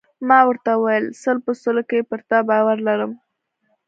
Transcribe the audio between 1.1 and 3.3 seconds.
سل په سلو کې پر تا باور لرم.